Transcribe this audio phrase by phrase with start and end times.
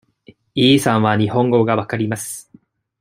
[0.55, 2.51] イさんは日本語が分かります。